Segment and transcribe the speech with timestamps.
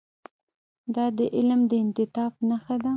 [0.95, 2.89] دا د علم د انعطاف نښه ده.